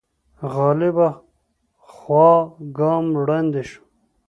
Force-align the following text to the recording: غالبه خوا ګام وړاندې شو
غالبه 0.53 1.09
خوا 1.91 2.29
ګام 2.77 3.05
وړاندې 3.21 3.61
شو 3.69 3.81